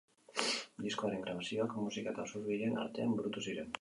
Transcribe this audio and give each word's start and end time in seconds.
Diskoaren 0.85 1.21
grabazioak 1.27 1.75
Muxika 1.81 2.15
eta 2.15 2.25
Usurbilen 2.31 2.81
artean 2.85 3.15
burutu 3.21 3.45
ziren. 3.45 3.69